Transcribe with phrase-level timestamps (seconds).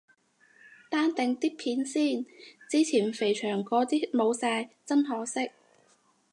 [0.89, 2.25] 單定啲片先，
[2.67, 5.51] 之前肥祥嗰啲冇晒，真可惜。